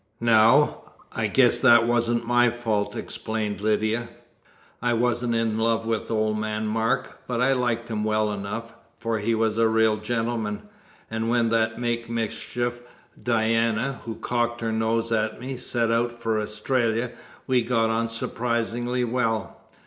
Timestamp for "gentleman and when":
9.97-11.49